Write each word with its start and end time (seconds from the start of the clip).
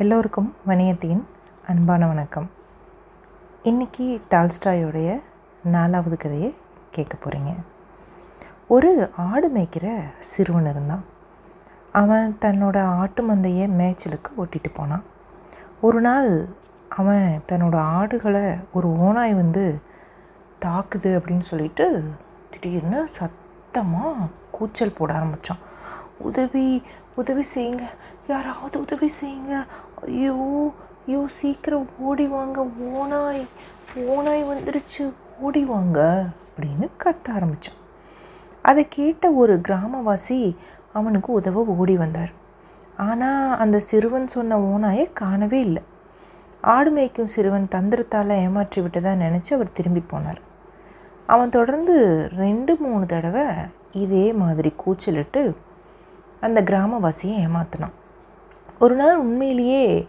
எல்லோருக்கும் 0.00 0.56
வணியத்தின் 0.66 1.22
அன்பான 1.66 2.06
வணக்கம். 2.06 2.50
இன்றைக்கி 3.62 4.20
டால்ஸ்டாயோடைய 4.30 5.20
நாலாவது 5.64 6.16
கதையை 6.16 6.54
கேட்க 6.90 7.16
போகிறீங்க 7.16 7.54
ஒரு 8.68 9.10
ஆடு 9.16 9.50
மேய்க்கிற 9.54 10.00
சிறுவன் 10.18 10.66
இருந்தான். 10.66 11.04
அவன் 11.92 12.36
தன்னோட 12.40 12.82
ஆட்டு 12.82 13.28
மந்தையை 13.30 13.66
மேய்ச்சலுக்கு 13.70 14.30
ஓட்டிகிட்டு 14.38 14.74
போனான். 14.74 15.02
ஒரு 15.80 16.00
நாள் 16.00 16.48
அவன் 16.88 17.42
தன்னோட 17.52 17.76
ஆடுகளை 17.76 18.56
ஒரு 18.72 18.88
ஓனாய் 18.88 19.34
வந்து 19.34 19.80
தாக்குது 20.64 21.10
அப்படின்னு 21.18 21.48
சொல்லிட்டு 21.50 22.10
திடீர்னு 22.50 23.08
சத்தமாக 23.08 24.26
கூச்சல் 24.50 24.96
போட 24.98 25.14
ஆரம்பித்தான் 25.14 25.58
உதவி 26.28 26.82
உதவி 27.20 27.44
செய்யுங்க. 27.54 27.84
யாராவது 28.28 28.76
உதவி 28.80 29.08
செய்யுங்க. 29.20 29.54
ஐயோ 30.06 30.34
ஐயோ 31.06 31.20
சீக்கிரம் 31.26 31.86
ஓடி 31.98 32.26
வாங்க. 32.26 32.64
ஓனாய் 32.94 33.44
ஓனாய் 34.14 34.42
வந்துருச்சு. 34.50 35.04
ஓடி 35.40 35.64
வாங்க 35.64 35.98
அப்படின்னு 36.46 36.88
கத்த 37.04 37.32
ஆரம்பித்தான் 37.34 37.78
அதை 38.62 38.88
கேட்ட 38.88 39.30
ஒரு 39.30 39.54
கிராமவாசி 39.68 40.56
அவனுக்கு 40.92 41.32
உதவ 41.32 41.64
ஓடி 41.76 41.96
வந்தார். 41.96 42.32
ஆனால் 42.96 43.56
அந்த 43.62 43.78
சிறுவன் 43.80 44.26
சொன்ன 44.26 44.58
ஓனாயை 44.72 45.12
காணவே 45.12 45.60
இல்லை. 45.60 45.82
ஆடு 46.74 46.90
மேய்க்கும் 46.90 47.32
சிறுவன் 47.34 47.66
தந்திரத்தால் 47.74 48.32
ஏமாற்றி 48.44 48.80
விட்டதா 48.80 49.12
நினச்சி 49.24 49.50
அவர் 49.54 49.72
திரும்பி 49.72 50.02
போனார். 50.12 50.40
அவன் 51.26 51.48
தொடர்ந்து 51.48 51.94
ரெண்டு 52.34 52.76
மூணு 52.76 53.06
தடவை 53.06 53.46
இதே 53.92 54.32
மாதிரி 54.32 54.72
கூச்சலிட்டு 54.76 55.42
அந்த 56.40 56.62
கிராமவாசியை 56.62 57.36
ஏமாத்தினான். 57.44 57.94
ஒரு 58.78 58.94
நாள் 58.94 59.16
உண்மையிலேயே 59.16 60.08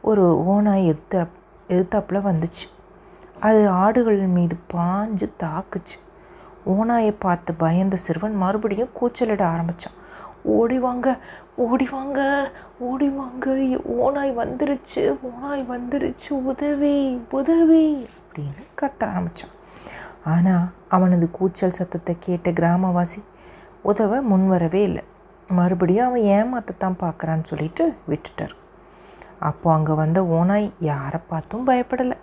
ஒரு 0.00 0.24
ஓனாய் 0.48 0.82
எதிர்த்த 0.82 1.26
எதிர்த்தாப்பில் 1.68 2.26
வந்துச்சு. 2.28 2.66
அது 3.40 3.68
ஆடுகள் 3.68 4.20
மீது 4.36 4.56
பாஞ்சு 4.74 5.26
தாக்குச்சு. 5.42 5.96
ஓனாயை 6.66 7.14
பார்த்து 7.18 7.54
பயந்த 7.54 7.96
சிறுவன் 7.96 8.36
மறுபடியும் 8.36 8.94
கூச்சலிட 9.00 9.42
ஆரம்பித்தான் 9.44 9.96
ஓடிவாங்க 10.48 11.08
ஓடிவாங்க 11.64 12.18
ஓடிவாங்க 12.88 13.46
ஓனாய் 13.98 14.32
வந்துருச்சு 14.40 15.02
ஓனாய் 15.28 15.64
வந்துருச்சு. 15.72 16.30
உதவி 16.30 16.96
உதவி 17.30 18.08
அப்படின்னு 18.24 18.64
கத்த 18.80 19.08
ஆரம்பித்தான் 19.08 19.54
ஆனால் 20.24 20.66
அவனது 20.88 21.30
கூச்சல் 21.30 21.76
சத்தத்தை 21.78 22.16
கேட்ட 22.18 22.50
கிராமவாசி 22.50 23.20
உதவ 23.82 24.20
முன்வரவே 24.22 24.82
இல்லை. 24.88 25.04
மறுபடியும் 25.48 26.06
அவன் 26.06 26.22
ஏமாத்தத்தான் 26.22 27.00
பார்க்குறான்னு 27.00 27.44
சொல்லிட்டு 27.44 27.94
விட்டுட்டார். 28.08 28.54
அப்போ 29.38 29.72
அங்கே 29.72 29.92
வந்த 29.92 30.22
ஓனாய் 30.22 30.72
யாரை 30.78 31.20
பார்த்தும் 31.28 31.66
பயப்படலை. 31.66 32.16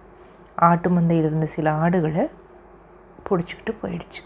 ஆட்டு 0.56 0.90
மந்தையில் 0.90 1.28
இருந்த 1.30 1.46
சில 1.46 1.72
ஆடுகளை 1.72 2.30
பிடிச்சிக்கிட்டு 3.30 3.74
போயிடுச்சு. 3.82 4.22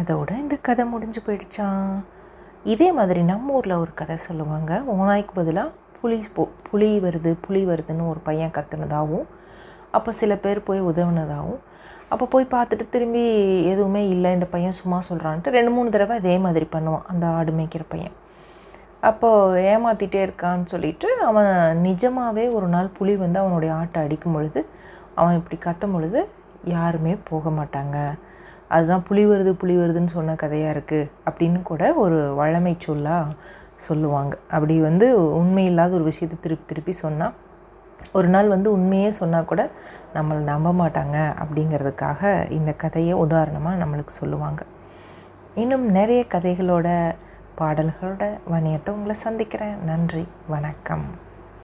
அதோட 0.00 0.30
இந்த 0.38 0.56
கதை 0.56 0.84
முடிஞ்சு 0.84 1.22
போயிடுச்சான் 1.26 2.04
இதே 2.62 2.92
மாதிரி 2.92 3.22
நம்ம 3.22 3.52
ஊரில் 3.52 3.72
ஒரு 3.72 3.94
கதை 3.94 4.16
சொல்லுவாங்க. 4.16 4.82
ஓனாய்க்கு 4.92 5.34
பதிலாக 5.34 5.70
புலி 6.00 6.22
போ 6.32 6.48
புலி 6.70 7.00
வருது 7.00 7.36
புலி 7.40 7.66
வருதுன்னு 7.66 8.08
ஒரு 8.08 8.20
பையன் 8.20 8.50
கத்துனதாகவும் 8.50 9.26
அப்போ 9.98 10.10
சில 10.20 10.32
பேர் 10.44 10.66
போய் 10.68 10.88
உதவுனதாகவும் 10.90 11.60
அப்போ 12.12 12.24
போய் 12.32 12.52
பார்த்துட்டு 12.54 12.84
திரும்பி 12.94 13.22
எதுவுமே 13.72 14.02
இல்லை 14.14 14.30
இந்த 14.36 14.46
பையன் 14.54 14.78
சும்மா 14.80 14.98
சொல்கிறான்ட்டு 15.08 15.54
ரெண்டு 15.56 15.70
மூணு 15.76 15.92
தடவை 15.94 16.16
அதே 16.20 16.34
மாதிரி 16.46 16.66
பண்ணுவான் 16.74 17.06
அந்த 17.12 17.24
ஆடு 17.36 17.52
மேய்க்கிற 17.58 17.84
பையன். 17.92 18.16
அப்போது 19.08 19.62
ஏமாற்றிட்டே 19.70 20.20
இருக்கான்னு 20.26 20.66
சொல்லிட்டு 20.72 21.08
அவன் 21.28 21.52
நிஜமாகவே 21.86 22.44
ஒரு 22.56 22.66
நாள் 22.74 22.90
புலி 22.98 23.14
வந்து 23.22 23.38
அவனுடைய 23.42 23.70
ஆட்டை 23.78 24.02
அடிக்கும் 24.06 24.36
பொழுது 24.36 24.60
அவன் 25.20 25.38
இப்படி 25.40 25.56
கத்தும் 25.64 25.94
பொழுது 25.96 26.20
யாருமே 26.74 27.14
போக 27.30 27.50
மாட்டாங்க. 27.58 27.96
அதுதான் 28.74 29.06
புலி 29.08 29.22
வருது 29.30 29.52
புலி 29.62 29.74
வருதுன்னு 29.80 30.12
சொன்ன 30.16 30.36
கதையாக 30.42 30.74
இருக்குது 30.74 31.08
அப்படின்னு 31.28 31.62
கூட 31.70 31.82
ஒரு 32.04 32.18
வழமை 32.40 32.74
சொல்லாக 32.86 33.34
சொல்லுவாங்க. 33.86 34.34
அப்படி 34.56 34.74
வந்து 34.88 35.06
உண்மை 35.40 35.64
இல்லாத 35.70 35.92
ஒரு 35.98 36.06
விஷயத்தை 36.10 36.36
திருப்பி 36.44 36.66
திருப்பி 36.70 36.94
சொன்னால் 37.04 37.34
ஒரு 38.12 38.28
நாள் 38.28 38.48
வந்து 38.48 38.72
உண்மையே 38.72 39.10
சொன்னால் 39.10 39.44
கூட 39.44 39.70
நம்மளை 40.14 40.42
நம்ப 40.50 40.72
மாட்டாங்க 40.72 41.34
அப்படிங்கிறதுக்காக 41.44 42.50
இந்த 42.50 42.72
கதையை 42.72 43.12
உதாரணமாக 43.12 43.84
நம்மளுக்கு 43.84 44.06
சொல்லுவாங்க. 44.06 44.64
இன்னும் 45.54 45.90
நிறைய 45.90 46.24
கதைகளோட 46.28 47.14
பாடல்களோட 47.58 48.38
வணியத்தை 48.52 48.90
உங்களை 48.90 49.14
சந்திக்கிறேன். 49.14 49.84
நன்றி. 49.84 50.28
வணக்கம். 50.46 51.04